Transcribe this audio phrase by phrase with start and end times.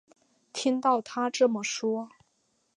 [0.51, 2.09] 听到她这么说